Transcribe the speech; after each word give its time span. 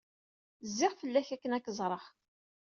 Zziɣ 0.69 0.93
fell-ak 1.01 1.29
akken 1.35 1.55
ad 1.57 1.61
k-ẓreɣ. 1.65 2.03